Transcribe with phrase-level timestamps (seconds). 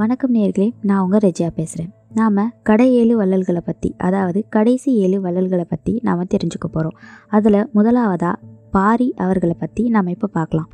[0.00, 5.64] வணக்கம் நேர்களே நான் உங்கள் ரெஜியா பேசுகிறேன் நாம் கடை ஏழு வள்ளல்களை பற்றி அதாவது கடைசி ஏழு வள்ளல்களை
[5.64, 6.96] பற்றி நாம் தெரிஞ்சுக்க போகிறோம்
[7.28, 8.36] அதில் முதலாவதாக
[8.70, 10.68] பாரி அவர்களை பற்றி நாம் இப்போ பார்க்கலாம்.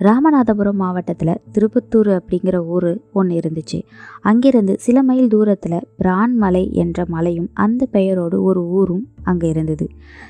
[0.00, 3.78] ராமநாதபுரம் மாவட்டத்தில் திருப்பத்தூர் அப்படிங்கிற ஊர் ஒன்று இருந்துச்சு.
[4.20, 9.88] அங்கிருந்து சில மைல் தூரத்தில் பிரான்மலை என்ற மலையும் அந்த பெயரோடு ஒரு ஊரும் அங்கே இருந்தது.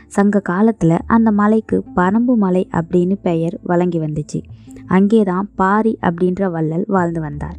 [0.09, 4.41] சங்க காலத்தில் அந்த மலைக்கு பரம்பு மலை அப்படின்னு பெயர் வழங்கி வந்துச்சு.
[4.87, 7.59] அங்கே தான் பாரி அப்படின்ற வள்ளல் வாழ்ந்து வந்தார்.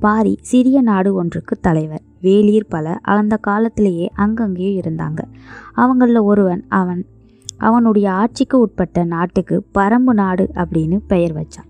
[0.00, 2.02] பாரி சிறிய நாடு ஒன்றுக்கு தலைவர்.
[2.20, 5.18] வேலீர் பல அந்த காலத்திலேயே அங்கங்கேயே இருந்தாங்க.
[5.76, 7.06] அவங்களில் ஒருவன் அவன்
[7.58, 11.68] அவனுடைய ஆட்சிக்கு உட்பட்ட நாட்டுக்கு பரம்பு நாடு அப்படின்னு பெயர் வச்சான்.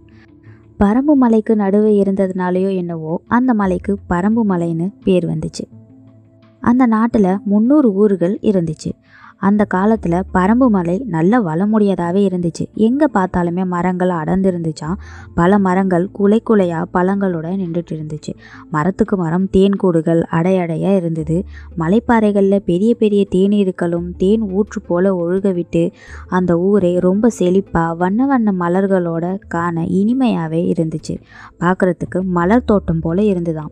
[0.79, 5.65] பரம்பு மலைக்கு நடுவே இருந்ததுனாலேயோ என்னவோ அந்த மலைக்கு பரம்பு மலைன்னு பேர் வந்துச்சு.
[6.61, 8.91] அந்த நாட்டில் முந்நூறு ஊர்கள் இருந்துச்சு.
[9.41, 12.65] அந்த காலத்தில் பரம்பு மலை நல்ல வளமுடையதாகவே இருந்துச்சு.
[12.75, 14.93] எங்கே பார்த்தாலுமே மரங்கள் அடர்ந்துருந்துச்சா?
[15.35, 18.35] பல மரங்கள் குலை குலையாக பழங்களோட நின்றுட்டு இருந்துச்சு.
[18.71, 21.45] மரத்துக்கு மரம் தேன் கூடுகள் அடையடையாக இருந்தது.
[21.79, 25.91] மலைப்பாறைகளில் பெரிய பெரிய தேனீர்களும் தேன் ஊற்று போல ஒழுக விட்டு
[26.29, 31.17] அந்த ஊரை ரொம்ப செழிப்பாக வண்ண வண்ண மலர்களோட காண இனிமையாகவே இருந்துச்சு.
[31.61, 33.71] பார்க்குறதுக்கு மலர் தோட்டம் போல இருந்துதான்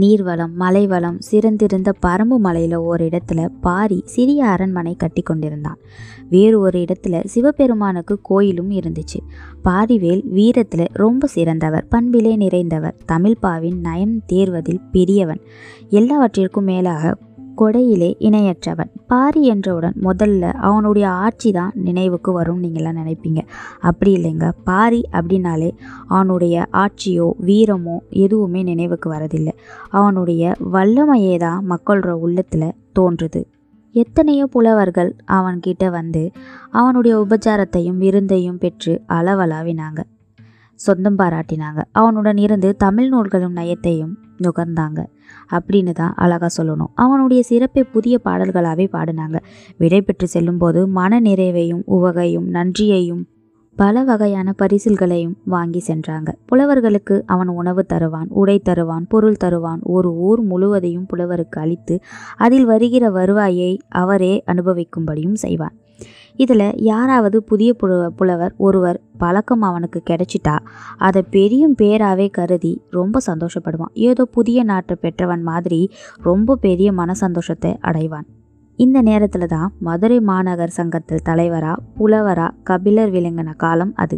[0.00, 5.78] நீர்வளம் மலைவளம் சிறந்திருந்த பரம்பு மலையில் ஒரு இடத்துல பாரி சிறிய அரண்மனை கட்டி கொண்டிருந்தான்.
[6.30, 9.20] வேறு ஒரு இடத்துல சிவபெருமானுக்கு கோயிலும் இருந்துச்சு.
[9.64, 12.98] பாரிவேல் வீரத்தில் ரொம்ப சிறந்தவர் பண்பிலே நிறைந்தவர்.
[13.12, 15.40] தமிழ்பாவின் நயம் தேர்வதில் பெரியவன்.
[15.88, 17.16] எல்லாவற்றிற்கும் மேலாக
[17.60, 18.90] கொடையிலே இணையற்றவன்.
[19.06, 23.38] பாரி என்றவுடன் முதல்ல அவனுடைய ஆட்சி தான் நினைவுக்கு வரும் நீங்களாம் நினைப்பீங்க.
[23.80, 24.52] அப்படி இல்லைங்க.
[24.64, 25.70] பாரி அப்படின்னாலே
[26.08, 29.54] அவனுடைய ஆட்சியோ வீரமோ எதுவுமே நினைவுக்கு வரதில்லை.
[29.90, 33.42] அவனுடைய வல்லமையே தான் மக்களோட உள்ளத்தில் தோன்றுது.
[33.92, 36.30] எத்தனையோ புலவர்கள் அவன்கிட்ட வந்து
[36.70, 40.00] அவனுடைய உபச்சாரத்தையும் விருந்தையும் பெற்று அளவலாவினாங்க.
[40.74, 41.80] சொந்தம் பாராட்டினாங்க.
[41.92, 44.12] அவனுடன் இருந்து தமிழ் நூல்களும் நயத்தையும்
[44.42, 45.06] நுகர்ந்தாங்க.
[45.50, 46.92] அப்படின்னு தான் அழகாக சொல்லணும்.
[46.94, 49.40] அவனுடைய சிறப்பை புதிய பாடல்களாகவே பாடினாங்க.
[49.78, 53.24] விடை பெற்று செல்லும்போது மன நிறைவையும் உவகையும் நன்றியையும்
[53.76, 56.28] பல வகையான பரிசில்களையும் வாங்கி சென்றாங்க.
[56.52, 59.80] புலவர்களுக்கு அவன் உணவு தருவான் உடை தருவான் பொருள் தருவான்.
[59.82, 62.00] ஒரு ஊர் முழுவதையும் புலவருக்கு அளித்து
[62.36, 65.76] அதில் வருகிற வருவாயை அவரே அனுபவிக்கும்படியும் செய்வான்.
[66.34, 70.56] இதில் யாராவது புதிய புல புலவர் ஒருவர் பழக்கம் அவனுக்கு கிடைச்சிட்டா
[70.96, 73.92] அதை பெரியும் பேராகவே கருதி ரொம்ப சந்தோஷப்படுவான்.
[73.92, 75.90] ஏதோ புதிய நாட்டை பெற்றவன் மாதிரி
[76.22, 78.26] ரொம்ப பெரிய மன சந்தோஷத்தை அடைவான்.
[78.78, 84.16] இந்த நேரத்தில் தான் மதுரை மாநகர் சங்கத்தில் தலைவராக புலவராக கபிலர் விளங்கின காலம் அது.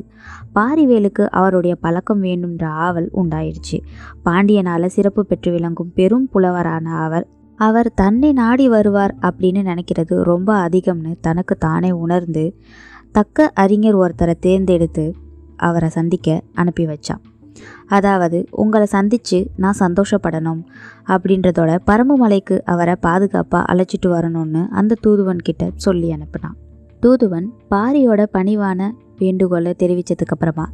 [0.55, 3.79] பாரிவேலுக்கு அவருடைய பழக்கம் வேண்டும்ன்ற ஆவல் உண்டாயிடுச்சு
[4.25, 7.27] பாண்டியனால் சிறப்பு பெற்று விளங்கும் பெரும் புலவரான அவர்
[7.61, 12.45] அவர் தன்னை நாடி வருவார் அப்படின்னு நினைக்கிறது ரொம்ப அதிகம்னு தனக்கு தானே உணர்ந்து
[13.13, 15.05] தக்க அறிஞர் ஒருத்தரை தேர்ந்தெடுத்து
[15.57, 17.23] அவரை சந்திக்க அனுப்பி வச்சான்
[17.87, 20.63] அதாவது உங்களை சந்தித்து நான் சந்தோஷப்படணும்
[21.07, 26.57] அப்படின்றதோட பரம்புமலைக்கு அவரை பாதுகாப்பாக அழைச்சிட்டு வரணும்னு அந்த தூதுவன் கிட்ட சொல்லி அனுப்பினான்.
[27.01, 30.67] தூதுவன் பாரியோட பணிவான வேண்டுகோளை தெரிவித்ததுக்கப்புறமா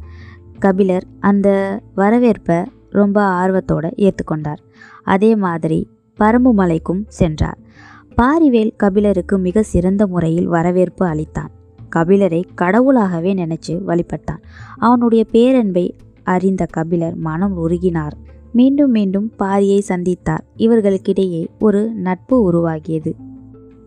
[0.59, 1.47] கபிலர் அந்த
[1.95, 2.59] வரவேற்பை
[2.89, 4.61] ரொம்ப ஆர்வத்தோடு ஏற்றுக்கொண்டார்
[5.03, 5.79] அதே மாதிரி
[6.19, 7.57] பரம்பு மலைக்கும் சென்றார்.
[8.21, 11.51] பாரிவேல் கபிலருக்கு மிக சிறந்த முறையில் வரவேற்பு அளித்தான்.
[11.95, 14.41] கபிலரை கடவுளாகவே நினைச்சு வழிபட்டான்.
[14.77, 18.11] அவனுடைய பேரன்பை அறிந்த கபிலர் மனம் உருகினார்.
[18.51, 20.43] மீண்டும் மீண்டும் பாரியை சந்தித்தார்.
[20.57, 23.13] இவர்களுக்கிடையே ஒரு நட்பு உருவாகியது.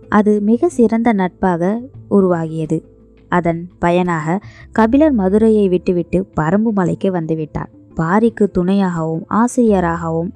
[0.08, 1.80] அது மிக சிறந்த நட்பாக
[2.10, 2.84] உருவாகியது.
[3.28, 4.40] அதன் பயனாக
[4.72, 7.78] கபிலர் மதுரையை விட்டுவிட்டு பரம்பு மலைக்கு வந்துவிட்டார்.
[7.96, 10.32] பாரிக்கு துணையாகவும் ஆசிரியராகவும்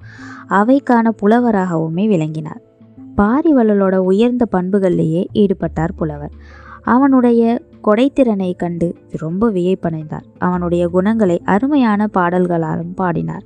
[0.48, 2.60] அவைக்கான புலவராகவுமே விளங்கினார்.
[3.16, 6.32] பாரிவள்ளலோட உயர்ந்த பண்புகளிலேயே ஈடுபட்டார் புலவர்.
[6.82, 10.25] அவனுடைய கொடைத்திறனை கண்டு ரொம்ப வியப்படைந்தார்.
[10.38, 13.42] அவனுடைய குணங்களை அருமையான பாடல்களாலும் பாடினார்.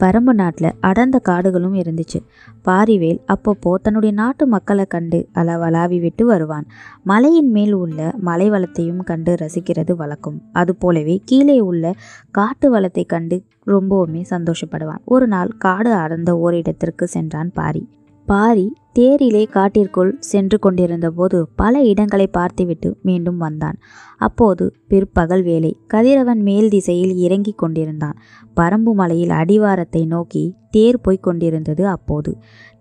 [0.00, 2.18] பரம்பு நாட்டில் அடர்ந்த காடுகளும் இருந்துச்சு.
[2.64, 6.66] பாரிவேல் அப்பப்போ தன்னுடைய நாட்டு மக்களை கண்டு அளவலாவி விட்டு வருவான்.
[7.04, 10.42] மலையின் மேல் உள்ள மலை வளத்தையும் கண்டு ரசிக்கிறது வழக்கம்.
[10.52, 11.94] அதுபோலவே கீழே உள்ள
[12.30, 15.04] காட்டு வளத்தை கண்டு ரொம்பவுமே சந்தோஷப்படுவான்.
[15.04, 17.88] ஒரு நாள் காடு அடர்ந்த ஓரிடத்திற்கு சென்றான் பாரி.
[18.30, 23.78] பாரி தேரிலே காட்டிற்குள் சென்று கொண்டிருந்தபோது பல இடங்களை பார்த்துவிட்டு மீண்டும் வந்தான்.
[24.16, 28.18] அப்போது பிற்பகல் வேலை கதிரவன் மேல் திசையில் இறங்கிக் கொண்டிருந்தான்.
[28.60, 32.32] பரம்பு மலையில் அடிவாரத்தை நோக்கி தேர் போய்க் கொண்டிருந்தது அப்போது.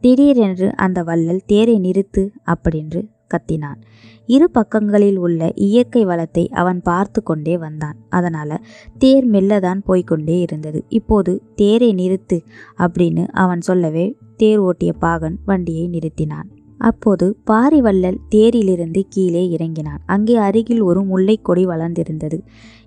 [0.01, 3.01] திடீரென்று அந்த வள்ளல் தேரை நிறுத்து அப்படின்று
[3.31, 3.80] கத்தினான்.
[4.25, 7.98] இரு பக்கங்களில் உள்ள இயற்கை வளத்தை அவன் பார்த்து கொண்டே வந்தான்.
[8.10, 8.60] அதனால
[8.98, 10.81] தேர் மெல்லதான் போய்கொண்டே இருந்தது.
[10.90, 12.40] இப்போது தேரை நிறுத்து
[12.78, 14.07] அப்படின்னு அவன் சொல்லவே
[14.39, 16.47] தேர் ஓட்டிய பாகன் வண்டியை நிறுத்தினான்.
[16.80, 20.01] அப்போது பாரிவள்ளல் தேரிலிருந்து கீழே இறங்கினான்.
[20.06, 22.38] அங்கே அருகில் ஒரு முல்லைக்கொடி வளர்ந்திருந்தது.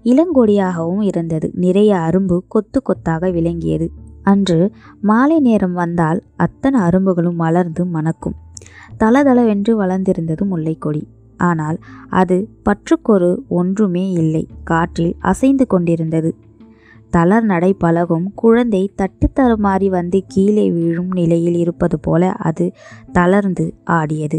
[0.04, 1.48] இளங்கொடியாகவும் இருந்தது.
[1.64, 3.88] நிறைய அரும்பு கொத்து கொத்தாக விளங்கியது.
[4.22, 4.58] அன்று
[5.00, 8.36] மாலை நேரம் வந்தால் அத்தனை அரும்புகளும் மலர்ந்து மணக்கும்.
[9.00, 11.02] தளதளவென்று வளர்ந்திருந்தது முல்லைக்கொடி.
[11.40, 11.78] ஆனால்
[12.20, 14.42] அது பற்றுக்கொரு ஒன்றுமே இல்லை.
[14.64, 16.30] காற்றில் அசைந்து கொண்டிருந்தது.
[17.12, 22.66] தளர் நடை பழகும் குழந்தை தட்டு தருமாறி வந்து கீழே விழும் நிலையில் இருப்பது போல அது
[23.12, 24.38] தளர்ந்து ஆடியது.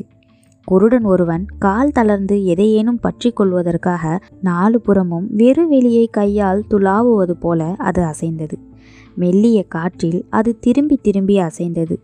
[0.68, 4.04] குருடன் ஒருவன் கால் தளர்ந்து எதையேனும் பற்றி கொள்வதற்காக
[4.42, 8.58] நாலு புறமும் வெறு வெளியை கையால் துளாவுவது போல அது அசைந்தது.
[9.16, 11.98] மெல்லிய காற்றில் அது திரும்பி திரும்பி அசைந்தது.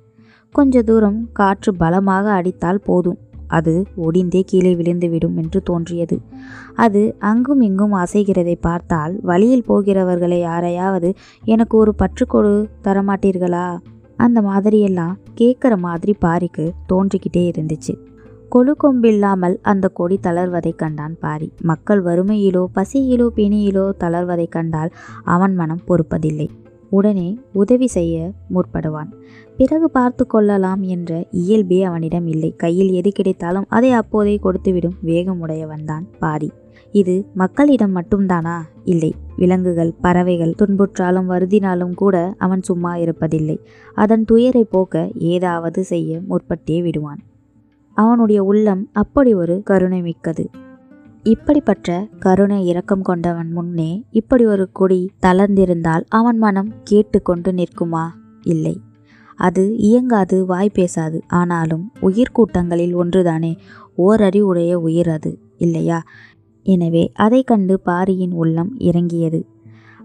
[0.55, 3.19] கொஞ்ச தூரம் காற்று பலமாக அடித்தால் போதும்.
[3.49, 3.73] அது
[4.03, 6.17] ஒடிந்தே கீழே விழுந்துவிடும் என்று தோன்றியது.
[6.75, 11.11] அது அங்கும் இங்கும் அசைகிறதை பார்த்தால் வழியில் போகிறவர்களை யாரையாவது
[11.45, 12.53] எனக்கு ஒரு பற்றுக்கொடு
[12.83, 13.67] தரமாட்டீர்களா?
[14.17, 17.95] அந்த மாதிரியெல்லாம் கேட்குற மாதிரி பாரிக்கு தோன்றிக்கிட்டே இருந்துச்சு.
[18.55, 21.47] கொழு கொம்பில்லாமல் அந்த கொடி தளர்வதை கண்டான் பாரி.
[21.61, 24.91] மக்கள் வறுமையிலோ பசியிலோ பிணியிலோ தளர்வதை கண்டால்
[25.35, 26.47] அவன் மனம் பொறுப்பதில்லை.
[26.89, 29.13] உடனே உதவி செய்ய முற்படுவான்.
[29.57, 32.53] பிறகு பார்த்து கொள்ளலாம் என்ற இயல்பே அவனிடம் இல்லை.
[32.55, 36.51] கையில் எது கிடைத்தாலும் அதை அப்போதே கொடுத்துவிடும் வேகமுடையவன்தான் பாரி.
[36.91, 38.59] இது மக்களிடம் மட்டும்தானா?
[38.83, 39.15] இல்லை.
[39.35, 43.57] விலங்குகள் பறவைகள் துன்புற்றாலும் வருதினாலும் கூட அவன் சும்மா இருப்பதில்லை.
[43.93, 47.19] அதன் துயரை போக்க ஏதாவது செய்ய முற்பட்டே விடுவான்.
[47.93, 50.49] அவனுடைய உள்ளம் அப்படி ஒரு கருணை மிக்கது
[51.29, 58.05] இப்படிப்பட்ட கருணை இரக்கம் கொண்டவன் முன்னே இப்படி ஒரு கொடி தளர்ந்திருந்தால் அவன் மனம் கேட்டுக்கொண்டு நிற்குமா?
[58.41, 58.81] இல்லை.
[59.35, 61.21] அது இயங்காது வாய் பேசாது.
[61.27, 63.57] ஆனாலும் உயிர் கூட்டங்களில் ஒன்றுதானே?
[63.97, 66.03] ஓரறிவுடைய உயிர் அது இல்லையா?
[66.63, 69.45] எனவே அதை கண்டு பாரியின் உள்ளம் இறங்கியது.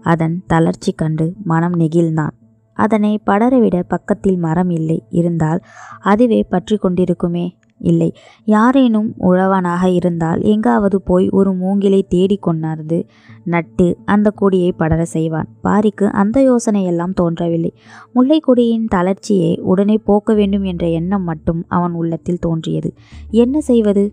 [0.01, 2.35] அதன் தளர்ச்சி கண்டு மனம் நெகிழ்ந்தான்.
[2.75, 5.03] அதனை படரவிட பக்கத்தில் மரம் இல்லை.
[5.09, 5.61] இருந்தால்
[6.01, 7.45] அதுவே பற்றி கொண்டிருக்குமே?
[7.79, 8.13] இல்லை.
[8.43, 13.05] யாரேனும் உழவனாக இருந்தால் எங்காவது போய் ஒரு மூங்கிலை தேடி கொண்டார்ந்து
[13.43, 15.49] நட்டு அந்த கொடியை படர செய்வான்.
[15.63, 17.73] பாரிக்கு அந்த யோசனையெல்லாம் தோன்றவில்லை.
[18.15, 22.93] முல்லைக்கொடியின் தளர்ச்சியை உடனே போக்க வேண்டும் என்ற எண்ணம் மட்டும் அவன் உள்ளத்தில் தோன்றியது.
[23.29, 24.05] என்ன செய்வது?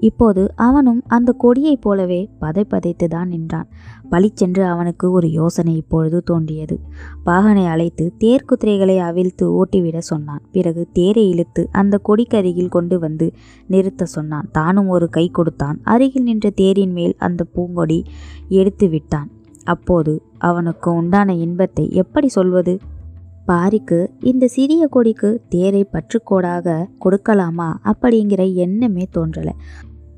[0.00, 3.68] இப்போது அவனும் அந்த கொடியைப் போலவே பதை பதைத்து தான் நின்றான்
[4.10, 6.80] பளிச்சென்று அவனுக்கு ஒரு யோசனை இப்பொழுது தோன்றியது.
[7.26, 10.42] பாகனை அழைத்து தேர் குதிரைகளை அவிழ்த்து ஓட்டிவிட சொன்னான்.
[10.52, 13.32] பிறகு தேரை இழுத்து அந்த கொடிக்கருகில் கொண்டு வந்து
[13.66, 14.48] நிறுத்த சொன்னான்.
[14.52, 15.80] தானும் ஒரு கை கொடுத்தான்.
[15.82, 18.04] அருகில் நின்ற தேரின் மேல் அந்த பூங்கொடி
[18.48, 19.30] எடுத்து விட்டான்.
[19.64, 22.78] அப்போது அவனுக்கு உண்டான இன்பத்தை எப்படி சொல்வது?
[23.46, 27.74] பாரிக்கு இந்த சிறிய கொடிக்கு தேரை பற்றுக்கோடாக கொடுக்கலாமா?
[27.84, 29.52] அப்படிங்கிற எண்ணமே தோன்றலை.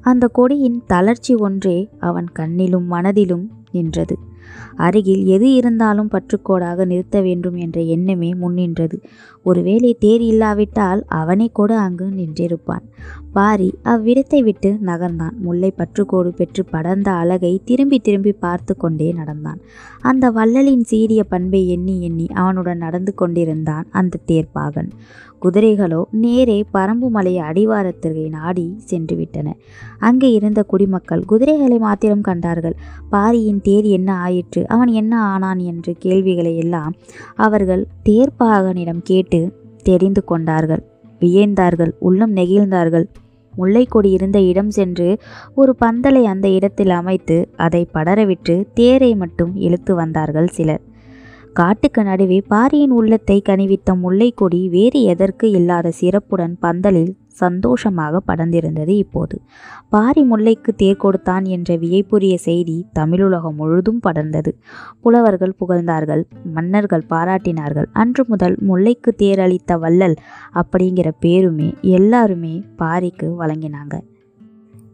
[0.00, 4.18] அந்த கொடியின் தளர்ச்சி ஒன்றே அவன் கண்ணிலும் மனதிலும் நின்றது.
[4.76, 8.98] அருகில் எது இருந்தாலும் பற்றுக்கோடாக நிறுத்த வேண்டும் என்ற எண்ணமே முன்னின்றது
[9.42, 12.84] ஒருவேளை தேர் இல்லாவிட்டால் அவனை கூட அங்கு நின்றிருப்பான்.
[13.32, 15.36] பாரி அவ்விடத்தை விட்டு நகர்ந்தான்.
[15.38, 19.60] முல்லை பற்றுக்கோடு பெற்று படர்ந்த அழகை திரும்பி திரும்பி பார்த்து கொண்டே நடந்தான்.
[20.00, 24.90] அந்த வள்ளலின் சீரிய பண்பை எண்ணி எண்ணி அவனுடன் நடந்து கொண்டிருந்தான் அந்த தேர்ப்பாகன்
[25.42, 29.54] குதிரைகளோ நேரே பரம்புமலை அடிவாரத்திற்கு நாடி சென்று விட்டன.
[29.98, 32.76] அங்கே இருந்த குடிமக்கள் குதிரைகளை மாத்திரம் கண்டார்கள்.
[33.10, 34.60] பாரியின் தேர் என்ன ஆயிற்று.
[34.66, 36.94] அவன் என்ன ஆனான் என்று கேள்விகளை எல்லாம்
[37.38, 39.40] அவர்கள் தேர்ப்பாகனிடம் கேட்டு
[39.82, 40.82] தெரிந்து கொண்டார்கள்.
[41.20, 43.06] வியந்தார்கள் உள்ளம் நெகிழ்ந்தார்கள்.
[43.54, 45.08] முல்லைக்கொடி இருந்த இடம் சென்று
[45.54, 50.82] ஒரு பந்தலை அந்த இடத்தில் அமைத்து அதை படரவிட்டு தேரை மட்டும் இழுத்து வந்தார்கள் சிலர்.
[51.52, 59.36] காட்டுக்கு நடுவே பாரியின் உள்ளத்தை கனிவித்த முல்லைக்கொடி வேறு எதற்கு இல்லாத சிறப்புடன் பந்தலில் சந்தோஷமாக படர்ந்திருந்தது இப்போது.
[59.94, 64.52] பாரி முல்லைக்கு தேர் கொடுத்தான் என்ற வியப்புரிய செய்தி தமிழுலகம் முழுதும் படர்ந்தது.
[65.00, 66.22] புலவர்கள் புகழ்ந்தார்கள்
[66.56, 67.88] மன்னர்கள் பாராட்டினார்கள்.
[68.02, 70.16] அன்று முதல் முல்லைக்கு தேர் அளித்த வள்ளல்
[70.54, 73.96] அப்படிங்கிற பேருமே எல்லாருமே பாரிக்கு வழங்கினாங்க.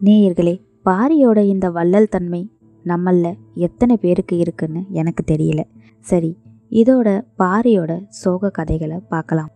[0.04, 0.54] நேயர்களே
[0.88, 2.42] பாரியோட இந்த வள்ளல் தன்மை
[2.84, 3.28] நம்மள
[3.66, 5.62] எத்தனை பேருக்கு இருக்குன்னு எனக்கு தெரியல.
[6.06, 6.32] சரி
[6.82, 7.08] இதோட
[7.40, 9.50] பாரியோட சோக கதைகளை பார்க்கலாம்.